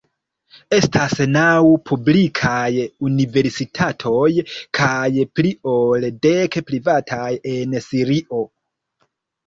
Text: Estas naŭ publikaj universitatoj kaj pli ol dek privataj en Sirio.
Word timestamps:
Estas 0.77 1.11
naŭ 1.35 1.67
publikaj 1.89 2.65
universitatoj 3.11 4.25
kaj 4.81 5.05
pli 5.37 5.55
ol 5.77 6.11
dek 6.27 6.61
privataj 6.73 7.25
en 7.57 7.83
Sirio. 7.91 8.47